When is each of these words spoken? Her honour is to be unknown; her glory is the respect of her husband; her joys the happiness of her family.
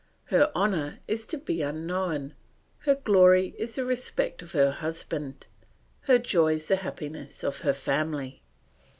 Her 0.31 0.51
honour 0.55 0.97
is 1.07 1.27
to 1.27 1.37
be 1.37 1.61
unknown; 1.61 2.33
her 2.79 2.95
glory 2.95 3.53
is 3.59 3.75
the 3.75 3.85
respect 3.85 4.41
of 4.41 4.53
her 4.53 4.71
husband; 4.71 5.45
her 6.05 6.17
joys 6.17 6.69
the 6.69 6.77
happiness 6.77 7.43
of 7.43 7.59
her 7.59 7.75
family. 7.75 8.41